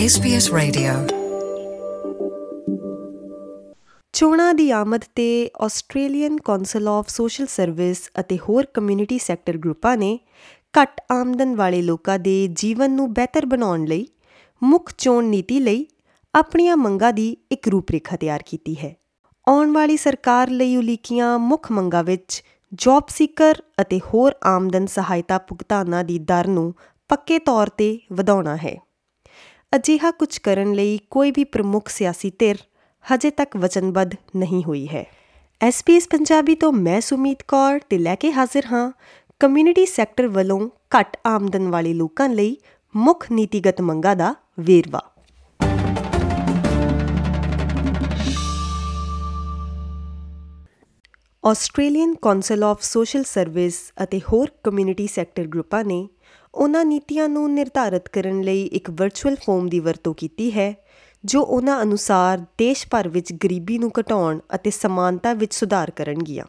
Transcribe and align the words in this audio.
SBS 0.00 0.46
Radio. 0.56 0.92
ਚੋਣਾਂ 4.12 4.54
ਦੀ 4.54 4.70
ਆਮਦ 4.70 5.00
ਤੇ 5.14 5.50
Australian 5.60 6.36
Council 6.36 6.88
of 6.88 7.08
Social 7.08 7.46
Service 7.46 8.10
ਅਤੇ 8.20 8.38
ਹੋਰ 8.38 8.66
ਕਮਿਊਨਿਟੀ 8.66 9.18
ਸੈਕਟਰ 9.18 9.56
ਗਰੁੱਪਾਂ 9.56 9.96
ਨੇ 9.96 10.18
ਘੱਟ 10.80 11.00
ਆਮਦਨ 11.12 11.56
ਵਾਲੇ 11.56 11.82
ਲੋਕਾਂ 11.82 12.18
ਦੇ 12.18 12.48
ਜੀਵਨ 12.52 12.90
ਨੂੰ 12.90 13.12
ਬਿਹਤਰ 13.14 13.46
ਬਣਾਉਣ 13.46 13.84
ਲਈ 13.84 14.06
ਮੁੱਖ 14.62 14.92
ਚੋਣ 14.98 15.24
ਨੀਤੀ 15.24 15.60
ਲਈ 15.60 15.86
ਆਪਣੀਆਂ 16.34 16.76
ਮੰਗਾਂ 16.76 17.12
ਦੀ 17.12 17.36
ਇੱਕ 17.52 17.68
ਰੂਪਰੇਖਾ 17.68 18.16
ਤਿਆਰ 18.16 18.42
ਕੀਤੀ 18.46 18.74
ਹੈ। 18.74 18.96
ਆਉਣ 19.48 19.72
ਵਾਲੀ 19.72 19.96
ਸਰਕਾਰ 19.96 20.50
ਲਈ 20.50 20.76
ਉਲੀਕੀਆਂ 20.76 21.38
ਮੁੱਖ 21.38 21.72
ਮੰਗਾਂ 21.72 22.04
ਵਿੱਚ 22.04 22.44
ਜੌਬ 22.74 23.02
ਸੀਕਰ 23.08 23.54
ਅਤੇ 23.80 24.00
ਹੋਰ 24.14 24.32
ਆਮਦਨ 24.44 24.86
ਸਹਾਇਤਾ 24.86 25.38
ਭੁਗਤਾਨਾਂ 25.38 26.04
ਦੀ 26.04 26.18
ਦਰ 26.18 26.46
ਨੂੰ 26.46 26.74
ਪੱਕੇ 27.08 27.38
ਤੌਰ 27.38 27.66
ਤੇ 27.66 27.98
ਵਧਾਉਣਾ 28.12 28.56
ਹੈ। 28.56 28.93
ਅਜਿਹਾ 29.74 30.10
ਕੁਝ 30.10 30.38
ਕਰਨ 30.38 30.72
ਲਈ 30.72 30.98
ਕੋਈ 31.10 31.30
ਵੀ 31.30 31.44
ਪ੍ਰਮੁੱਖ 31.44 31.88
ਸਿਆਸੀ 31.88 32.32
ਧਿਰ 32.38 32.56
ਹਜੇ 33.14 33.30
ਤੱਕ 33.30 33.56
ਵਚਨਬੱਧ 33.56 34.10
ਨਹੀਂ 34.36 34.64
ਹੋਈ 34.64 34.88
ਹੈ। 34.88 35.04
ਐਸਪੀਐਸ 35.60 36.08
ਪੰਜਾਬੀ 36.08 36.54
ਤੋਂ 36.54 36.72
ਮੈਂ 36.72 37.00
ਸੁਮੀਤ 37.00 37.42
ਕੌਰ 37.48 37.80
ਤੇ 37.88 37.98
ਲੈ 37.98 38.14
ਕੇ 38.14 38.32
ਹਾਜ਼ਰ 38.32 38.62
ਹਾਂ। 38.72 38.92
ਕਮਿਊਨਿਟੀ 39.40 39.86
ਸੈਕਟਰ 39.86 40.28
ਵੱਲੋਂ 40.28 40.68
ਘੱਟ 41.00 41.16
ਆਮਦਨ 41.26 41.68
ਵਾਲੇ 41.68 41.94
ਲੋਕਾਂ 41.94 42.28
ਲਈ 42.28 42.56
ਮੁੱਖ 42.96 43.32
ਨੀਤੀਗਤ 43.32 43.80
ਮੰਗਾਂ 43.80 44.16
ਦਾ 44.16 44.34
ਵੇਰਵਾ। 44.60 45.02
Australian 51.44 52.14
Council 52.14 52.64
of 52.64 52.82
Social 52.82 53.24
Service 53.24 53.92
ਅਤੇ 54.02 54.20
ਹੋਰ 54.32 54.48
ਕਮਿਊਨਿਟੀ 54.64 55.06
ਸੈਕਟਰ 55.06 55.46
ਗਰੁੱਪਾਂ 55.46 55.84
ਨੇ 55.84 56.08
ਉਹਨਾਂ 56.54 56.84
ਨੀਤੀਆਂ 56.84 57.28
ਨੂੰ 57.28 57.52
ਨਿਰਧਾਰਤ 57.54 58.08
ਕਰਨ 58.08 58.40
ਲਈ 58.42 58.64
ਇੱਕ 58.66 58.90
ਵਰਚੁਅਲ 58.90 59.36
ਫੋਰਮ 59.36 59.68
ਦੀ 59.68 59.80
ਵਰਤੋਂ 59.80 60.14
ਕੀਤੀ 60.14 60.50
ਹੈ, 60.52 60.74
ਜੋ 61.24 61.42
ਉਹਨਾਂ 61.42 61.82
ਅਨੁਸਾਰ 61.82 62.38
ਦੇਸ਼ 62.58 62.86
ਭਰ 62.90 63.08
ਵਿੱਚ 63.08 63.32
ਗਰੀਬੀ 63.32 63.78
ਨੂੰ 63.78 63.90
ਘਟਾਉਣ 64.00 64.40
ਅਤੇ 64.54 64.70
ਸਮਾਨਤਾ 64.70 65.32
ਵਿੱਚ 65.32 65.54
ਸੁਧਾਰ 65.54 65.90
ਕਰਨਗੀਆਂ। 65.90 66.44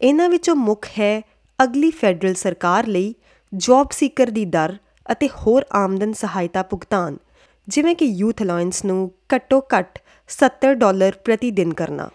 ਇਹਨਾਂ 0.00 0.28
ਵਿੱਚੋਂ 0.28 0.56
ਮੁੱਖ 0.56 0.88
ਹੈ 0.98 1.20
ਅਗਲੀ 1.58 1.90
ਫੈਡਰਲ 1.90 2.34
ਸਰਕਾਰ 2.34 2.86
ਲਈ 2.86 3.14
ਜੌਬ 3.52 3.90
ਸੀਕਰ 3.90 4.30
ਦੀ 4.30 4.44
ਦਰ 4.44 4.76
ਅਤੇ 5.12 5.28
ਹੋਰ 5.28 5.64
ਆਮਦਨ 5.72 6.12
ਸਹਾਇਤਾ 6.12 6.62
ਭੁਗਤਾਨ, 6.62 7.16
ਜਿਵੇਂ 7.68 7.94
ਕਿ 7.94 8.04
ਯੂਥ 8.04 8.42
ਅਲਾਈਅੰਸ 8.42 8.84
ਨੂੰ 8.84 9.10
ਘੱਟੋ 9.34 9.60
ਘੱਟ 9.78 9.98
70 10.28 10.74
ਡਾਲਰ 10.74 11.12
ਪ੍ਰਤੀ 11.24 11.50
ਦਿਨ 11.50 11.72
ਕਰਨਾ। 11.74 12.08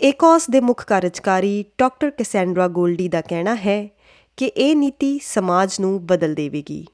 ਏਕੋਸ 0.00 0.50
ਦੇ 0.50 0.60
ਮੁੱਖ 0.60 0.84
ਕਾਰਜਕਾਰੀ 0.84 1.64
ਡਾਕਟਰ 1.78 2.10
ਕੈਸੈਂਡਰਾ 2.10 2.68
ਗੋਲਡੀ 2.68 3.08
ਦਾ 3.08 3.20
ਕਹਿਣਾ 3.20 3.54
ਹੈ 3.54 3.88
ਕਿ 4.37 4.45
ਇਹ 4.45 4.75
ਨੀਤੀ 4.75 5.19
ਸਮਾਜ 5.23 5.79
ਨੂੰ 5.79 6.05
ਬਦਲ 6.05 6.33
ਦੇਵੇਗੀ 6.33 6.85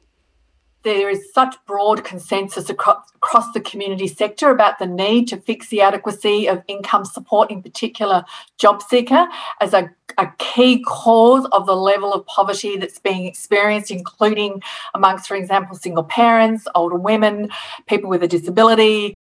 there 0.86 1.10
is 1.10 1.22
such 1.34 1.56
broad 1.66 2.04
consensus 2.06 2.70
across, 2.70 3.12
across 3.16 3.52
the 3.52 3.60
community 3.60 4.08
sector 4.08 4.52
about 4.52 4.80
the 4.80 4.86
need 4.86 5.28
to 5.28 5.38
fix 5.38 5.68
the 5.70 5.82
adequacy 5.82 6.48
of 6.48 6.62
income 6.68 7.04
support, 7.06 7.52
in 7.52 7.62
particular 7.62 8.24
job 8.58 8.82
seeker, 8.82 9.28
as 9.60 9.74
a, 9.74 9.90
a 10.18 10.28
key 10.38 10.84
cause 10.84 11.46
of 11.52 11.66
the 11.66 11.76
level 11.76 12.14
of 12.14 12.26
poverty 12.28 12.78
that's 12.78 13.00
being 13.00 13.26
experienced, 13.26 13.92
including 13.92 14.62
amongst, 14.94 15.28
for 15.28 15.36
example, 15.36 15.76
single 15.78 16.04
parents, 16.06 16.68
older 16.74 16.98
women, 16.98 17.50
people 17.88 18.10
with 18.10 18.24
a 18.24 18.28
disability. 18.28 19.14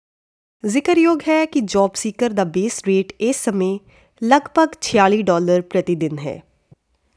ਜ਼ਿਕਰਯੋਗ 0.65 1.21
ਹੈ 1.29 1.45
ਕਿ 1.47 1.61
job 1.61 1.95
seeker 1.95 2.33
ਦਾ 2.33 2.45
base 2.53 2.81
rate 2.87 3.13
ਇਸ 3.21 3.45
ਸਮੇਂ 3.45 3.79
ਲਗਭਗ 4.23 4.77
46 4.87 5.23
dollar 5.23 5.61
ਪ੍ਰਤੀ 5.73 5.95
ਦਿਨ 5.95 6.19
ਹੈ 6.19 6.43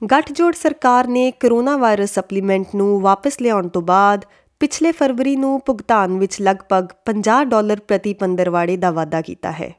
ਗੱਠਜੋੜ 0.02 0.54
ਸਰਕਾਰ 0.54 1.06
ਨੇ 1.08 1.30
ਕਰੋਨਾ 1.30 1.76
ਵਾਇਰਸ 1.76 2.14
ਸਪਲੀਮੈਂਟ 2.14 2.74
ਨੂੰ 2.74 3.00
ਵਾਪਸ 3.00 3.40
ਲਿਆਉਣ 3.40 3.68
ਤੋਂ 3.68 3.82
ਬਾਅਦ 3.82 4.24
ਪਿਛਲੇ 4.60 4.92
ਫਰਵਰੀ 4.92 5.34
ਨੂੰ 5.36 5.60
ਭੁਗਤਾਨ 5.66 6.18
ਵਿੱਚ 6.18 6.40
ਲਗਭਗ 6.40 6.88
50 7.06 7.44
ਡਾਲਰ 7.44 7.80
ਪ੍ਰਤੀ 7.80 8.12
ਪੰਦਰਵਾੜੇ 8.14 8.76
ਦਾ 8.76 8.90
ਵਾਅਦਾ 8.90 9.20
ਕੀਤਾ 9.20 9.52
ਹੈ, 9.52 9.72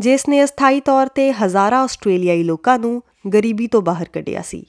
ਜਿਸ 0.00 0.28
ਨੇ 0.28 0.42
ਅਸਥਾਈ 0.44 0.80
ਤੌਰ 0.80 1.06
ਤੇ 1.06 1.30
ਹਜ਼ਾਰਾਂ 1.32 1.82
ਆਸਟ੍ਰੇਲੀਆਈ 1.84 2.42
ਲੋਕਾਂ 2.42 2.78
ਨੂੰ 2.78 3.02
ਗਰੀਬੀ 3.32 3.66
ਤੋਂ 3.66 3.82
ਬਾਹਰ 3.82 4.08
ਕੱਢਿਆ 4.12 4.42
ਸੀ। 4.42 4.64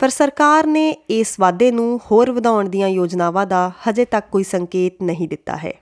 ਪਰ 0.00 0.08
ਸਰਕਾਰ 0.08 0.66
ਨੇ 0.66 0.88
ਇਸ 1.10 1.34
ਵਾਅਦੇ 1.40 1.70
ਨੂੰ 1.70 2.00
ਹੋਰ 2.10 2.30
ਵਧਾਉਣ 2.30 2.68
ਦੀਆਂ 2.68 2.88
ਯੋਜਨਾਵਾਂ 2.88 3.46
ਦਾ 3.46 3.70
ਹਜੇ 3.88 4.04
ਤੱਕ 4.04 4.28
ਕੋਈ 4.30 4.44
ਸੰਕੇਤ 4.44 5.02
ਨਹੀਂ 5.02 5.28
ਦਿੱਤਾ 5.28 5.56
ਹੈ। 5.56 5.72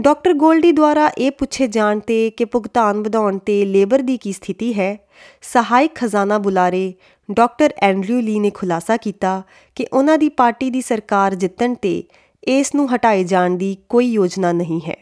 ਡਾਕਟਰ 0.00 0.32
ਗੋਲਡੀ 0.32 0.72
ਦੁਆਰਾ 0.72 1.10
ਇਹ 1.18 1.30
ਪੁੱਛੇ 1.30 1.66
ਜਾਣ 1.66 1.98
ਤੇ 1.98 2.30
ਕਿ 2.30 2.44
ਭੁਗਤਾਨ 2.44 3.02
ਵਧਾਉਣ 3.02 3.38
ਤੇ 3.38 3.64
ਲੇਬਰ 3.64 4.02
ਦੀ 4.02 4.16
ਕੀ 4.16 4.32
ਸਥਿਤੀ 4.32 4.72
ਹੈ, 4.74 4.96
ਸਹਾਇਕ 5.42 5.94
ਖਜ਼ਾਨਾ 5.94 6.38
ਬੁਲਾਰੇ 6.38 6.92
ਡਾਕਟਰ 7.30 7.72
ਐਂਡਰਿਊ 7.78 8.20
ਲੀ 8.20 8.38
ਨੇ 8.40 8.50
ਖੁਲਾਸਾ 8.50 8.96
ਕੀਤਾ 8.96 9.42
ਕਿ 9.74 9.86
ਉਹਨਾਂ 9.92 10.18
ਦੀ 10.18 10.28
ਪਾਰਟੀ 10.28 10.70
ਦੀ 10.70 10.80
ਸਰਕਾਰ 10.80 11.34
ਜਿੱਤਣ 11.34 11.74
ਤੇ 11.74 12.02
ਇਸ 12.48 12.74
ਨੂੰ 12.74 12.94
ਹਟਾਏ 12.94 13.24
ਜਾਣ 13.24 13.50
ਦੀ 13.50 13.76
ਕੋਈ 13.88 14.06
ਯੋਜਨਾ 14.06 14.52
ਨਹੀਂ 14.52 14.80
ਹੈ। 14.88 14.96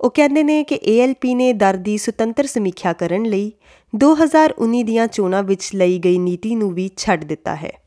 ਉਹ 0.00 0.10
ਕਹਿੰਦੇ 0.10 0.42
ਨੇ 0.42 0.64
ਕਿ 0.64 0.74
ਏਐਲਪੀ 0.74 1.34
ਨੇ 1.34 1.52
ਦਰ 1.52 1.76
ਦੀ 1.76 1.98
ਸੁਤੰਤਰ 1.98 2.46
ਸਮੀਖਿਆ 2.46 2.92
ਕਰਨ 2.92 3.22
ਲਈ 3.22 3.52
2019 3.96 4.82
ਦੀਆਂ 4.82 5.06
ਚੋਣਾਂ 5.06 5.42
ਵਿੱਚ 5.42 5.70
ਲਈ 5.74 5.98
ਗਈ 5.98 6.18
ਨੀਤੀ 6.18 6.54
ਨੂੰ 6.54 6.74
ਵੀ 6.74 6.90
ਛੱਡ 6.96 7.24
ਦਿੱਤਾ 7.24 7.56
ਹੈ। 7.56 7.79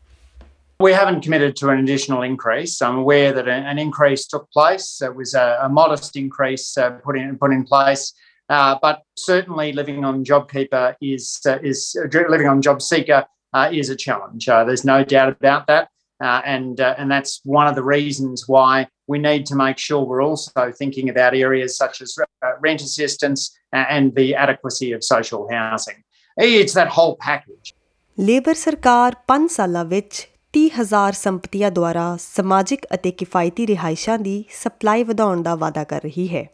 We 0.80 0.92
haven't 0.92 1.22
committed 1.22 1.56
to 1.56 1.70
an 1.70 1.80
additional 1.80 2.22
increase. 2.22 2.80
I'm 2.80 2.98
aware 2.98 3.32
that 3.32 3.48
an 3.48 3.78
increase 3.78 4.26
took 4.26 4.48
place. 4.52 5.02
It 5.02 5.12
was 5.14 5.34
a, 5.34 5.58
a 5.62 5.68
modest 5.68 6.16
increase 6.16 6.78
uh, 6.78 6.90
put 6.90 7.18
in 7.18 7.36
put 7.36 7.52
in 7.52 7.64
place, 7.64 8.12
uh, 8.48 8.76
but 8.80 9.02
certainly 9.16 9.72
living 9.72 10.04
on 10.04 10.24
JobKeeper 10.24 10.94
is 11.02 11.40
uh, 11.46 11.58
is 11.62 11.96
living 12.12 12.46
on 12.46 12.62
JobSeeker 12.62 13.24
is 13.72 13.90
a 13.90 13.96
challenge. 13.96 14.46
there's 14.46 14.84
no 14.84 15.02
doubt 15.02 15.30
about 15.30 15.66
that, 15.66 15.88
and 16.20 16.78
and 16.78 17.10
that's 17.10 17.40
one 17.44 17.66
of 17.66 17.74
the 17.74 17.82
reasons 17.82 18.44
why 18.46 18.86
we 19.08 19.18
need 19.18 19.46
to 19.46 19.56
make 19.56 19.78
sure 19.78 20.04
we're 20.04 20.22
also 20.22 20.70
thinking 20.70 21.08
about 21.08 21.34
areas 21.34 21.76
such 21.76 22.00
as 22.00 22.16
rent 22.60 22.82
assistance 22.82 23.40
and 23.72 24.14
the 24.14 24.36
adequacy 24.36 24.92
of 24.92 25.02
social 25.02 25.48
housing. 25.50 26.04
It's 26.36 26.74
that 26.74 26.88
whole 26.88 27.16
package. 27.16 27.74
Labour 28.18 28.54
ਸਰਕਾਰ 28.54 29.14
5 29.32 29.46
ਸਾਲਾਂ 29.48 29.84
ਵਿੱਚ 29.84 30.31
30000 30.53 31.11
ਸੰਪਤੀਆਂ 31.11 31.71
ਦੁਆਰਾ 31.71 32.17
ਸਮਾਜਿਕ 32.19 32.85
ਅਤੇ 32.93 33.11
ਕਿਫਾਇਤੀ 33.11 33.67
ਰਿਹਾਇਸ਼ਾਂ 33.67 34.19
ਦੀ 34.19 34.43
supply 34.63 35.03
ਵਧਾਉਣ 35.03 35.41
ਦਾ 35.41 35.55
ਵਾਅਦਾ 35.55 35.83
ਕਰ 35.83 36.01
ਰਹੀ 36.01 36.35
ਹੈ। 36.35 36.49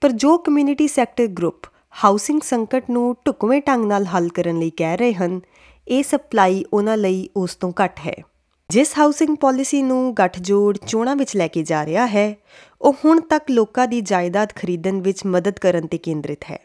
ਪਰ 0.00 0.12
ਜੋ 0.12 0.38
ਕਮਿਊਨਿਟੀ 0.38 0.88
ਸੈਕਟਰ 0.88 1.26
ਗਰੁੱਪ 1.26 1.66
ਹਾਊਸਿੰਗ 2.04 2.40
ਸੰਕਟ 2.40 2.90
ਨੂੰ 2.90 3.16
ਢੁਕਵੇਂ 3.26 3.62
ਢੰਗ 3.68 3.84
ਨਾਲ 3.84 4.04
ਹੱਲ 4.04 4.28
ਕਰਨ 4.28 4.58
ਲਈ 4.58 4.70
ਕਹਿ 4.70 4.96
ਰਹੇ 4.96 5.14
ਹਨ, 5.14 5.40
ਇਹ 5.88 6.02
ਸਪਲਾਈ 6.02 6.64
ਉਹਨਾਂ 6.72 6.96
ਲਈ 6.96 7.28
ਉਸ 7.36 7.54
ਤੋਂ 7.54 7.72
ਘੱਟ 7.84 7.98
ਹੈ। 8.06 8.14
ਜਿਸ 8.70 8.98
ਹਾਊਸਿੰਗ 8.98 9.36
ਪਾਲਿਸੀ 9.36 9.82
ਨੂੰ 9.82 10.14
ਗੱਠਜੋੜ 10.14 10.78
ਚੋਣਾਂ 10.78 11.16
ਵਿੱਚ 11.16 11.36
ਲੈ 11.36 11.48
ਕੇ 11.48 11.62
ਜਾ 11.62 11.86
ਰਿਹਾ 11.86 12.06
ਹੈ, 12.06 12.36
ਉਹ 12.82 12.94
ਹੁਣ 13.04 13.20
ਤੱਕ 13.20 13.50
ਲੋਕਾਂ 13.50 13.88
ਦੀ 13.88 14.00
ਜਾਇਦਾਦ 14.00 14.52
ਖਰੀਦਣ 14.56 15.00
ਵਿੱਚ 15.00 15.26
ਮਦਦ 15.26 15.58
ਕਰਨ 15.58 15.86
ਤੇ 15.86 15.98
ਕੇਂਦਰਿਤ 15.98 16.44
ਹੈ। 16.50 16.58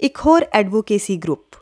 ਇੱਕ 0.00 0.18
ਹੋਰ 0.26 0.46
ਐਡਵੋਕੇਸੀ 0.52 1.16
ਗਰੁੱਪ 1.16 1.56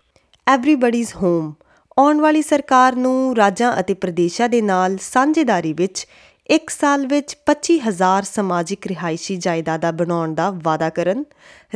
ਐਵਰੀਬਾਡੀਜ਼ 0.47 1.15
ਹੋਮ 1.17 1.55
ਆਉਣ 1.99 2.21
ਵਾਲੀ 2.21 2.43
ਸਰਕਾਰ 2.43 2.97
ਨੂੰ 2.97 3.37
ਰਾਜਾਂ 3.37 3.73
ਅਤੇ 3.81 3.95
ਪ੍ਰਦੇਸ਼ਾਂ 3.95 4.49
ਦੇ 4.49 4.61
ਨਾਲ 4.63 4.97
ਸਾਂਝੇਦਾਰੀ 5.01 5.73
ਵਿੱਚ 5.73 6.07
ਇੱਕ 6.47 6.71
ਸਾਲ 6.71 7.07
ਵਿੱਚ 7.07 7.37
25000 7.51 8.25
ਸਮਾਜਿਕ 8.25 8.87
ਰਿਹਾਇਸ਼ੀ 8.87 9.37
ਜਾਇਦਾਦਾਂ 9.37 9.93
ਬਣਾਉਣ 9.93 10.35
ਦਾ 10.35 10.51
ਵਾਅਦਾ 10.63 10.89
ਕਰਨ, 10.89 11.25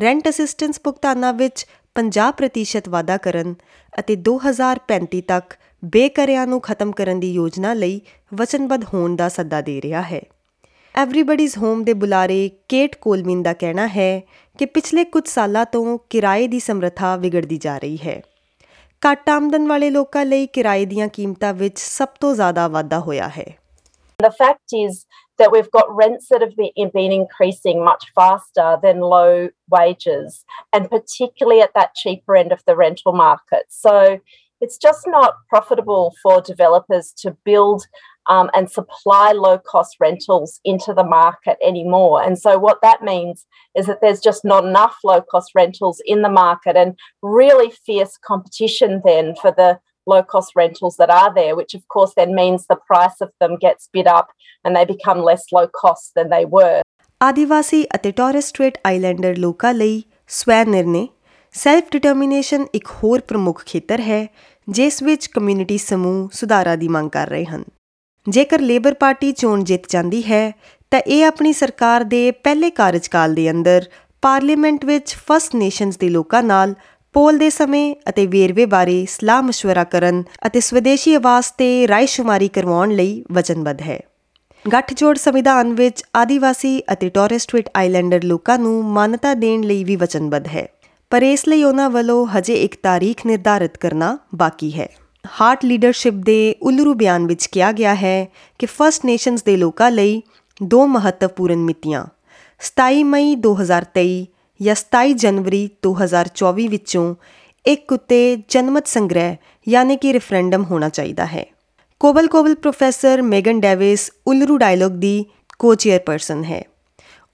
ਰੈਂਟ 0.01 0.29
ਅਸਿਸਟੈਂਸ 0.29 0.81
ਭੁਗਤਾਨਾਂ 0.85 1.33
ਵਿੱਚ 1.33 1.67
50% 1.95 2.89
ਵਾਧਾ 2.89 3.17
ਕਰਨ 3.17 3.55
ਅਤੇ 3.99 4.17
2035 4.29 5.21
ਤੱਕ 5.21 5.55
ਬੇਕਰਿਆਂ 5.85 6.47
ਨੂੰ 6.47 6.61
ਖਤਮ 6.61 6.93
ਕਰਨ 6.93 7.21
ਦੀ 7.21 7.33
ਯੋਜਨਾ 7.33 7.73
ਲਈ 7.75 8.01
ਵਚਨਬੱਧ 8.35 8.85
ਹੋਣ 8.85 9.17
ਦਾ 9.17 9.29
ਸੱਦਾ 9.29 9.61
ਦੇ 9.61 9.81
ਰਿਹਾ 9.81 10.03
ਹੈ। 10.03 10.21
ਐਵਰੀਬਾਡੀਜ਼ 10.95 11.59
ਹੋਮ 11.59 11.85
ਦੇ 11.85 11.93
ਬੁਲਾਰੇ 11.93 12.51
ਕੇਟ 12.69 12.97
ਕੋਲਮਿਨ 13.01 13.43
ਦਾ 13.43 13.53
ਕਹਿਣਾ 13.53 13.87
ਹੈ 13.89 14.21
ਕਿ 14.59 14.67
ਪਿਛਲੇ 14.67 15.05
ਕੁਝ 15.05 15.27
ਸਾਲਾਂ 15.29 15.65
ਤੋਂ 15.67 15.99
ਕਿਰਾਏ 16.11 16.47
ਦੀ 16.49 16.61
ਸਮਰੱਥਾ 16.61 17.17
ਵਿਗੜਦੀ 17.17 17.57
ਜਾ 17.57 17.79
ਰਹੀ 17.79 17.99
ਹੈ। 18.07 18.23
ਘੱਟ 19.02 19.30
ਆਮਦਨ 19.30 19.68
ਵਾਲੇ 19.68 19.90
ਲੋਕਾਂ 19.90 20.26
ਲਈ 20.26 20.46
ਕਿਰਾਏ 20.48 20.86
ਦੀਆਂ 20.86 21.08
ਕੀਮਤਾਂ 21.08 21.54
ਵਿੱਚ 21.54 21.80
ਸਭ 21.80 22.08
ਤੋਂ 22.22 22.34
ਜ਼ਿਆਦਾ 22.36 22.68
ਵਾਧਾ 22.68 23.00
ਹੋਇਆ 23.00 23.28
ਹੈ 23.38 23.46
The 24.20 24.32
fact 24.32 24.74
is 24.78 25.00
that 25.40 25.52
we've 25.54 25.70
got 25.72 25.90
rents 26.02 26.30
that 26.34 26.44
have 26.44 26.54
been, 26.60 26.92
been 26.94 27.14
increasing 27.16 27.82
much 27.88 28.06
faster 28.20 28.68
than 28.84 29.02
low 29.14 29.50
wages, 29.76 30.38
and 30.78 30.90
particularly 30.94 31.60
at 31.66 31.74
that 31.80 31.94
cheaper 32.02 32.38
end 32.42 32.56
of 32.58 32.64
the 32.70 32.76
rental 32.82 33.16
market. 33.22 33.66
So 33.80 33.96
it's 34.62 34.78
just 34.78 35.08
not 35.08 35.36
profitable 35.50 36.14
for 36.24 36.40
developers 36.42 37.12
to 37.24 37.36
build 37.44 37.88
um, 38.26 38.50
and 38.54 38.70
supply 38.70 39.32
low 39.32 39.58
cost 39.58 39.98
rentals 40.00 40.60
into 40.64 40.94
the 40.94 41.04
market 41.04 41.58
anymore. 41.62 42.24
And 42.24 42.38
so, 42.38 42.58
what 42.58 42.82
that 42.82 43.04
means 43.04 43.46
is 43.76 43.86
that 43.88 44.02
there's 44.02 44.20
just 44.20 44.46
not 44.46 44.66
enough 44.66 44.98
low 45.04 45.22
cost 45.22 45.52
rentals 45.56 46.02
in 46.06 46.22
the 46.22 46.30
market, 46.30 46.76
and 46.76 46.96
really 47.22 47.72
fierce 47.86 48.18
competition 48.18 49.02
then 49.06 49.36
for 49.42 49.52
the 49.52 49.80
low 50.08 50.24
cost 50.24 50.56
rentals 50.56 50.98
that 50.98 51.10
are 51.10 51.34
there, 51.34 51.56
which 51.56 51.74
of 51.74 51.88
course 51.88 52.14
then 52.16 52.36
means 52.36 52.68
the 52.68 52.80
price 52.88 53.22
of 53.22 53.32
them 53.40 53.58
gets 53.58 53.90
bid 53.92 54.08
up 54.08 54.28
and 54.64 54.76
they 54.76 54.86
become 54.86 55.22
less 55.22 55.46
low 55.52 55.68
cost 55.68 56.14
than 56.16 56.30
they 56.30 56.46
were. 56.58 56.82
ਆਦੀਵਾਸੀ 57.22 57.84
ਅਤੇ 57.96 58.12
Torres 58.12 58.48
straight 58.48 58.78
islander 58.86 59.38
ਲੋਕਾਂ 59.38 59.74
ਲਈ 59.74 60.02
ਸਵੈ 60.30 60.64
ਨਿਰਣੇ 60.66 61.08
self 61.54 61.92
determination 61.92 62.66
ਇੱਕ 62.76 62.88
ਹੋਰ 63.04 63.22
ਪ੍ਰਮੁੱਖ 63.28 63.64
ਖੇਤਰ 63.66 64.02
ਹੈ 64.02 64.26
ਜਿਸ 64.68 65.02
ਵਿੱਚ 65.04 65.28
ਕਮਿਊਨਿਟੀ 65.28 65.78
ਸਮੂਹ 65.78 66.30
ਸੁਧਾਰਾਂ 66.34 66.76
ਦੀ 66.78 66.88
ਮੰਗ 66.88 67.10
ਕਰ 67.10 67.30
ਰਹੇ 67.30 67.46
ਹਨ 67.46 67.64
ਜੇਕਰ 68.30 68.60
ਲੇਬਰ 68.60 68.94
ਪਾਰਟੀ 68.94 69.32
ਚੋਣ 69.32 69.64
ਜਿੱਤ 69.64 69.84
ਜਾਂਦੀ 69.90 70.24
ਹੈ 70.24 70.52
ਤਾਂ 70.92 71.00
ਇਹ 71.00 71.26
ਆਪਣੀ 71.26 71.54
ਸਰਕਾਰ 71.54 72.04
ਦੇ 72.04 72.32
ਪਹਿਲੇ 72.32 72.70
ਕਾਰਜਕਾਲ 72.70 73.34
ਦੇ 73.34 73.50
ਅੰਦਰ 73.52 73.86
ਪਾਰਲੀਮੈਂਟ 74.22 74.86
ਵਿੱਚ 74.86 75.16
ਫਸਟ 75.28 75.56
ਨੇਸ਼ਨਸ 75.56 75.98
ਦੇ 75.98 76.10
ਲੋਕਾਂ 76.10 76.44
ਨਾਲ 76.44 76.74
ਪੋਲ 77.16 77.38
ਦੇ 77.38 77.50
ਸਮੇਂ 77.50 77.96
ਅਤੇ 78.10 78.26
ਵੇਰਵੇ 78.28 78.66
ਬਾਰੇ 78.66 79.06
ਸਲਾਹ 79.10 79.42
مشورہ 79.42 79.86
ਕਰਨ 79.92 80.24
ਅਤੇ 80.48 80.60
ਸਵਦੇਸ਼ੀ 80.60 81.14
ਆਵਾਸ 81.16 81.52
ਤੇ 81.52 81.88
ਰਾਇਸ਼ੁਮਾਰੀ 81.88 82.48
ਕਰਵਾਉਣ 82.48 82.96
ਲਈ 82.96 83.24
ਵਚਨਬੱਧ 83.32 83.82
ਹੈ 83.82 84.00
ਗੱਠਜੋੜ 84.66 85.18
ਸੰਵਿਧਾਨ 85.18 85.74
ਵਿੱਚ 85.74 86.04
ਆਦੀਵਾਸੀ 86.16 86.82
ਅਤੇ 86.94 87.10
ਟੋਰਸ 87.10 87.42
ਸਟ੍ਰੇਟ 87.42 87.70
ਆਈਲੈਂਡਰ 87.76 88.24
ਲੋਕਾਂ 88.24 88.58
ਨੂੰ 88.60 88.84
ਮਾਨਤਾ 88.86 89.34
ਦੇਣ 89.34 89.62
ਲਈ 89.62 89.84
ਵੀ 89.84 89.96
ਵਚਨਬੱਧ 89.96 90.48
ਹੈ 90.48 90.68
ਪਰ 91.12 91.22
ਇਸ 91.22 91.48
ਲਈ 91.48 91.64
ਉਹਨਾਂ 91.64 91.90
ਵੱਲੋਂ 91.90 92.26
ਹਜੇ 92.28 92.54
ਇੱਕ 92.54 92.76
ਤਾਰੀਖ 92.84 93.26
ਨਿਰਧਾਰਿਤ 93.26 93.78
ਕਰਨਾ 93.78 94.18
ਬਾਕੀ 94.36 94.80
ਹੈ 94.80 94.88
ਹਾਰਟ 95.27 95.65
ਲੀਡਰਸ਼ਿਪ 95.65 96.15
ਦੇ 96.15 96.55
ਉਲਰੂ 96.63 96.95
ਬਿਆਨ 96.95 97.27
ਵਿੱਚ 97.27 97.47
ਕਿਹਾ 97.47 97.73
ਗਿਆ 97.73 97.95
ਹੈ 97.95 98.29
ਕਿ 98.59 98.67
ਫਰਸਟ 98.67 99.05
ਨੇਸ਼ਨਸ 99.05 99.43
ਦੇ 99.43 99.57
ਲੋਕਾਂ 99.57 99.91
ਲਈ 99.91 100.23
ਦੋ 100.63 100.87
ਮਹੱਤਵਪੂਰਨ 100.87 101.57
ਮਿਤੀਆਂ 101.57 102.07
27 102.93 103.03
ਮਈ 103.03 103.37
2023 103.37 104.25
ਜਾਂ 104.63 104.75
27 104.75 105.13
ਜਨਵਰੀ 105.13 105.71
2024 105.87 106.67
ਵਿੱਚੋਂ 106.67 107.15
ਇੱਕ 107.67 107.93
ਉੱਤੇ 107.93 108.43
ਜਨਮਤ 108.49 108.87
ਸੰਗ੍ਰਹਿ 108.87 109.37
ਯਾਨੀ 109.69 109.97
ਕਿ 109.97 110.13
ਰੈਫਰੈਂਡਮ 110.13 110.65
ਹੋਣਾ 110.65 110.89
ਚਾਹੀਦਾ 110.89 111.27
ਹੈ। 111.27 111.47
Cobble 112.01 112.27
Cobble 112.27 112.55
professor 112.55 113.23
Megan 113.23 113.61
Davis 113.61 114.11
Uluru 114.27 114.59
dialogue 114.59 114.93
ਦੀ 114.93 115.25
ਕੋ-ਚੇਅਰਪਰਸਨ 115.59 116.45
ਹੈ। 116.45 116.65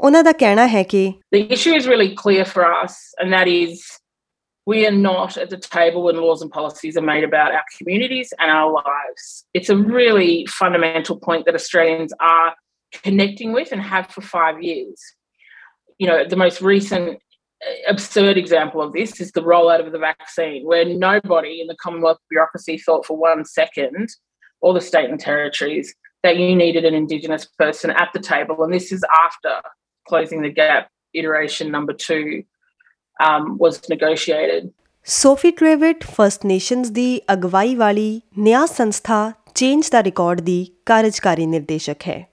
ਉਹਨਾਂ 0.01 0.23
ਦਾ 0.23 0.33
ਕਹਿਣਾ 0.33 0.67
ਹੈ 0.67 0.83
ਕਿ 0.83 1.13
The 1.37 1.57
issue 1.57 1.83
is 1.83 1.89
really 1.89 2.11
clear 2.11 2.45
for 2.45 2.65
us, 2.65 2.95
and 3.25 3.35
that 3.35 3.69
is 3.69 3.77
we 4.67 4.85
are 4.85 4.93
not 4.93 5.37
at 5.37 5.49
the 5.49 5.57
table 5.57 6.03
when 6.03 6.17
laws 6.17 6.43
and 6.43 6.51
policies 6.51 6.97
are 6.97 7.03
made 7.03 7.23
about 7.23 7.53
our 7.53 7.65
communities 7.79 8.35
and 8.41 8.51
our 8.51 8.73
lives. 8.73 9.47
It's 9.55 9.71
a 9.71 9.77
really 9.77 10.45
fundamental 10.47 11.19
point 11.19 11.47
that 11.47 11.55
Australians 11.55 12.13
are 12.19 12.55
connecting 12.93 13.53
with 13.53 13.71
and 13.71 13.81
have 13.81 14.11
for 14.11 14.23
five 14.23 14.61
years. 14.61 15.01
You 15.99 16.09
know, 16.09 16.25
the 16.29 16.37
most 16.37 16.61
recent 16.61 17.21
uh, 17.65 17.71
absurd 17.89 18.37
example 18.37 18.83
of 18.83 18.93
this 18.93 19.21
is 19.21 19.31
the 19.31 19.41
rollout 19.41 19.87
of 19.87 19.93
the 19.93 19.99
vaccine, 19.99 20.67
where 20.67 20.85
nobody 20.85 21.61
in 21.61 21.69
the 21.69 21.77
Commonwealth 21.81 22.19
bureaucracy 22.29 22.77
thought 22.77 23.07
for 23.07 23.17
one 23.17 23.45
second, 23.45 24.09
or 24.61 24.75
the 24.75 24.81
state 24.81 25.09
and 25.09 25.21
territories, 25.21 25.95
that 26.25 26.39
you 26.39 26.57
needed 26.57 26.85
an 26.85 26.93
Indigenous 26.93 27.47
person 27.47 27.91
at 27.91 28.09
the 28.13 28.21
table. 28.21 28.63
And 28.65 28.75
this 28.75 28.91
is 28.91 29.05
after 29.25 29.63
closing 30.09 30.43
the 30.43 30.51
gap 30.51 30.91
iteration 31.15 31.71
number 31.71 31.93
two 31.93 32.43
um, 33.19 33.57
was 33.59 33.81
negotiated. 33.89 34.71
Sophie 35.07 35.51
Trevitt 35.51 36.05
First 36.07 36.47
Nations 36.47 36.89
ਦੀ 36.91 37.21
ਅਗਵਾਈ 37.33 37.75
ਵਾਲੀ 37.75 38.21
ਨਿਆਂ 38.39 38.67
ਸੰਸਥਾ 38.67 39.33
change 39.55 39.89
ਦਾ 39.91 40.03
record 40.03 40.41
ਦੀ 40.41 40.67
ਕਾਰਜਕਾਰੀ 40.87 41.47
ਨਿਰਦੇਸ਼ਕ 41.47 42.09
ਹੈ 42.09 42.25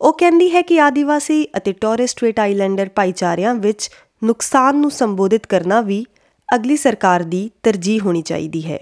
ਉਹ 0.00 0.12
ਕਹਿੰਦੀ 0.12 0.50
ਹੈ 0.50 0.62
ਕਿ 0.62 0.80
ਆਦੀਵਾਸੀ 0.80 1.46
ਅਤੇ 1.56 1.72
ਟੋਰਸ 1.72 2.10
ਸਟ੍ਰੇਟ 2.10 2.40
ਆਈਲੈਂਡਰ 2.40 2.88
ਭਾਈਚਾਰਿਆਂ 2.88 3.54
ਵਿੱਚ 3.56 3.88
ਨੁਕਸਾਨ 4.22 4.76
ਨੂੰ 4.76 4.90
ਸੰਬੋਧਿਤ 4.90 5.46
ਕਰਨਾ 5.46 5.80
ਵੀ 5.80 6.04
ਅਗਲੀ 6.48 6.76
ਸਰਕਾਰ 6.76 7.22
ਦੀ 7.24 7.50
ਤਰਜੀਹ 7.62 8.00
ਹੋਣੀ 8.00 8.22
ਚਾਹੀਦੀ 8.22 8.62
ਹੈ 8.64 8.78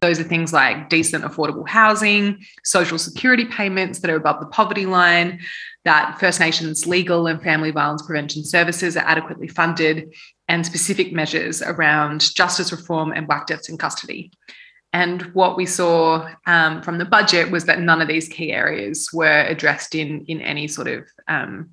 Those 0.00 0.18
are 0.18 0.24
things 0.24 0.52
like 0.52 0.88
decent, 0.88 1.24
affordable 1.24 1.68
housing, 1.68 2.24
social 2.64 2.98
security 2.98 3.44
payments 3.44 4.00
that 4.00 4.10
are 4.10 4.16
above 4.16 4.40
the 4.40 4.46
poverty 4.46 4.84
line, 4.84 5.38
that 5.84 6.18
First 6.18 6.40
Nations 6.40 6.86
legal 6.86 7.28
and 7.28 7.40
family 7.40 7.70
violence 7.70 8.02
prevention 8.02 8.44
services 8.44 8.96
are 8.96 9.06
adequately 9.06 9.46
funded, 9.46 10.12
and 10.48 10.66
specific 10.66 11.12
measures 11.12 11.62
around 11.62 12.34
justice 12.34 12.72
reform 12.72 13.12
and 13.12 13.28
black 13.28 13.46
deaths 13.46 13.68
in 13.68 13.78
custody. 13.78 14.32
And 14.92 15.22
what 15.34 15.56
we 15.56 15.66
saw 15.66 16.28
um, 16.46 16.82
from 16.82 16.98
the 16.98 17.04
budget 17.04 17.50
was 17.50 17.64
that 17.64 17.80
none 17.80 18.02
of 18.02 18.08
these 18.08 18.28
key 18.28 18.52
areas 18.52 19.08
were 19.14 19.40
addressed 19.54 19.94
in, 19.94 20.24
in 20.26 20.40
any 20.42 20.66
sort 20.68 20.88
of 20.88 21.04
um, 21.28 21.70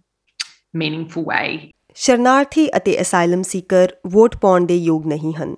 meaningful 0.73 1.25
way. 1.25 1.71
ਸ਼ਰਨਾਰਥੀ 1.95 2.69
ਅਤੇ 2.77 3.01
asylum 3.01 3.41
ਸੀਕਰ 3.43 3.93
vote 4.07 4.35
ਪਾਉਣ 4.37 4.65
ਦੇ 4.65 4.77
ਯੋਗ 4.77 5.07
ਨਹੀਂ 5.07 5.33
ਹਨ 5.35 5.55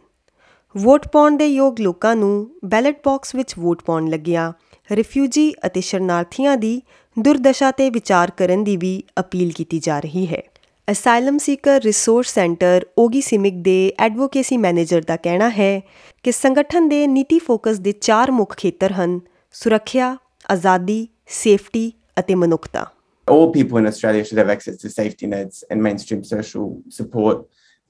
vote 0.77 1.09
ਪਾਉਣ 1.09 1.37
ਦੇ 1.37 1.47
ਯੋਗ 1.47 1.81
ਲੋਕਾਂ 1.81 2.17
ਨੂੰ 2.17 2.51
ਬੈਲਟ 2.65 2.97
ਬਾਕਸ 3.07 3.35
ਵਿੱਚ 3.35 3.55
ਵੋਟ 3.59 3.83
ਪਾਉਣ 3.83 4.09
ਲੱਗਿਆ। 4.09 4.53
ਰਿਫਿਊਜੀ 4.93 5.55
ਅਤੇ 5.67 5.81
ਸ਼ਰਨਾਰਥੀਆਂ 5.81 6.57
ਦੀ 6.57 6.83
ਦੁਰਦਸ਼ਾ 7.19 7.71
ਤੇ 7.71 7.91
ਵਿਚਾਰ 7.91 8.31
ਕਰਨ 8.31 8.65
ਦੀ 8.65 8.77
ਵੀ 8.77 9.03
ਅਪੀਲ 9.21 9.53
ਕੀਤੀ 9.53 9.79
ਜਾ 9.79 10.01
ਰਹੀ 10.01 10.27
ਹੈ। 10.27 10.43
Asylum 10.91 11.39
Seeker 11.39 11.81
Resource 11.83 12.35
Centre 12.35 12.87
Ogy 12.99 13.21
Simic 13.21 13.55
ਦੇ 13.55 13.93
ਐਡਵੋਕੇਸੀ 13.99 14.57
ਮੈਨੇਜਰ 14.57 15.03
ਦਾ 15.03 15.17
ਕਹਿਣਾ 15.17 15.51
ਹੈ 15.51 15.83
ਕਿ 16.23 16.33
ਸੰਗਠਨ 16.33 16.89
ਦੇ 16.89 17.07
ਨੀਤੀ 17.07 17.39
ਫੋਕਸ 17.39 17.79
ਦੇ 17.79 17.93
ਚਾਰ 17.93 18.31
ਮੁੱਖ 18.31 18.57
ਖੇਤਰ 18.57 18.93
ਹਨ, 18.93 19.21
ਸੁਰੱਖਿਆ, 19.53 20.17
ਆਜ਼ਾਦੀ, 20.51 21.09
ਸੇਫਟੀ 21.27 21.93
ਅਤੇ 22.19 22.35
ਮਨੁੱਖਤਾ। 22.35 22.91
All 23.33 23.47
people 23.47 23.79
in 23.79 23.87
Australia 23.87 24.25
should 24.25 24.45
have 24.45 24.57
access 24.57 24.77
to 24.77 24.91
safety 24.91 25.35
nets 25.35 25.65
and 25.73 25.87
mainstream 25.89 26.21
social 26.37 26.67
support. 27.03 27.37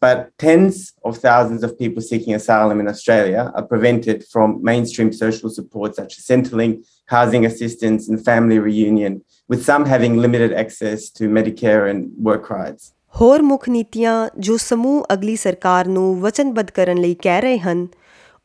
But 0.02 0.19
tens 0.38 0.93
of 1.02 1.16
thousands 1.19 1.62
of 1.62 1.78
people 1.78 2.02
seeking 2.02 2.34
asylum 2.34 2.81
in 2.81 2.88
Australia 2.88 3.50
are 3.54 3.62
prevented 3.62 4.25
from 4.25 4.62
mainstream 4.62 5.12
social 5.12 5.48
support 5.48 5.96
such 5.96 6.19
as 6.19 6.25
Centrelink, 6.25 6.84
housing 7.08 7.46
assistance, 7.46 8.08
and 8.08 8.22
family 8.22 8.58
reunion, 8.58 9.22
with 9.50 9.64
some 9.64 9.87
having 9.87 10.19
limited 10.19 10.52
access 10.54 11.08
to 11.10 11.28
Medicare 11.31 11.88
and 11.90 12.12
work 12.22 12.50
rights. 12.50 12.93
ਹੋਰ 13.14 13.43
ਮੁੱਖ 13.43 13.69
ਨੀਤੀਆਂ 13.69 14.28
ਜੋ 14.38 14.56
ਸਮੂਹ 14.56 15.04
ਅਗਲੀ 15.12 15.37
ਸਰਕਾਰ 15.37 15.87
ਨੂੰ 15.88 16.20
ਵਚਨਬੱਧ 16.20 16.70
ਕਰਨ 16.70 17.00
ਲਈ 17.00 17.14
ਕਹਿ 17.22 17.40
ਰਹੇ 17.40 17.58
ਹਨ 17.58 17.87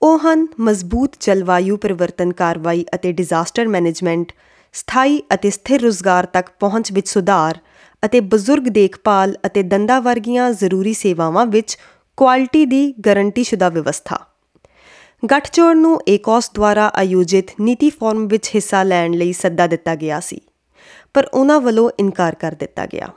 ਉਹ 0.02 0.18
ਹਨ 0.20 0.46
ਮਜ਼ਬੂਤ 0.60 1.16
ਜਲਵਾਯੂ 1.22 1.78
ਪਰਿਵਰਤਨ 1.78 2.32
ਕਾਰਵਾਈ 2.34 2.86
ਅਤੇ 2.96 3.12
ਡਿਜ਼ਾਸਟਰ 3.12 3.68
ਮੈਨੇਜਮੈਂਟ 3.68 4.32
ਸਥਾਈ 4.74 5.22
ਅਤੇ 5.34 5.50
ਸਥਿਰ 5.50 5.82
ਰੁਜ਼ਗਾਰ 5.82 6.26
ਤੱਕ 6.34 6.50
ਪਹੁੰਚ 6.60 6.92
ਵਿੱਚ 6.92 7.08
ਸੁਧਾਰ 7.08 7.60
ਅਤੇ 8.06 8.20
ਬਜ਼ੁਰਗ 8.20 8.64
ਦੇਖਭਾਲ 8.64 9.36
ਅਤੇ 9.46 9.64
ਦੰਦਾਂ 9.64 10.02
ਵਰਗੀਆਂ 10.02 10.52
ਜ਼ਰੂਰੀ 10.52 10.94
ਸੇਵਾਵਾਂ 10.94 11.46
ਵਿੱਚ 11.46 11.78
ਕੁਆਲਿਟੀ 12.18 12.66
ਦੀ 12.66 12.94
ਗਾਰੰਟੀਸ਼ੁਦਾ 13.06 13.70
ਵਿਵਸਥਾ। 13.70 14.20
ਗੱਠਜੋੜ 15.32 15.76
ਨੂੰ 15.76 16.00
ਏਕੋਸ 16.08 16.52
ਦੁਆਰਾ 16.56 16.92
ਆਯੋਜਿਤ 16.96 17.46
ਨੀਤੀ 17.62 17.90
ਫੋਰਮ 17.90 18.28
ਵਿੱਚ 18.28 18.52
ਹਿੱਸਾ 18.56 18.84
ਲੈਣ 18.84 19.14
ਲਈ 19.14 19.34
ਸੱਦਾ 19.34 19.68
ਦਿੱਤਾ 19.68 19.96
ਗਿਆ 19.96 20.20
ਸੀ, 20.20 20.42
ਪਰ 21.14 21.28
ਉਹਨਾਂ 21.34 21.60
ਵੱਲੋਂ 21.62 21.90
ਇਨਕਾਰ 22.00 22.36
ਕਰ 22.36 22.52
ਦਿੱਤਾ 22.52 22.86
ਗਿਆ। 22.86 23.08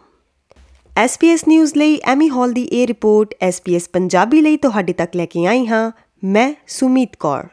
SBS 1.04 1.38
ਨਿਊਜ਼ 1.48 1.72
ਲਈ 1.76 2.00
ਐਮੀ 2.04 2.28
ਹਾਲ 2.30 2.52
ਦੀ 2.52 2.62
ਇਹ 2.62 2.86
ਰਿਪੋਰਟ 2.86 3.34
SBS 3.48 3.90
ਪੰਜਾਬੀ 3.92 4.40
ਲਈ 4.40 4.56
ਤੁਹਾਡੇ 4.56 4.92
ਤੱਕ 4.92 5.16
ਲੈ 5.16 5.26
ਕੇ 5.26 5.46
ਆਈ 5.46 5.66
ਹਾਂ। 5.66 5.90
ਮੈਂ 6.24 6.54
ਸੁਮੀਤ 6.68 7.16
ਕੌਰ। 7.16 7.46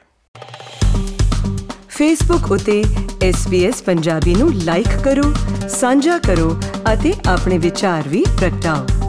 ਫੇਸਬੁੱਕ 1.89 2.51
ਉਤੇ 2.51 2.83
SBS 3.29 3.83
ਪੰਜਾਬੀ 3.85 4.35
ਨੂੰ 4.35 4.53
ਲਾਈਕ 4.53 4.87
ਕਰੋ, 5.03 5.33
ਸਾਂਝਾ 5.69 6.17
ਕਰੋ 6.17 6.55
ਅਤੇ 6.93 7.13
ਆਪਣੇ 7.27 7.57
ਵਿਚਾਰ 7.57 8.07
ਵੀ 8.07 8.25
ਪ੍ਰਗਟਾਓ। 8.37 9.00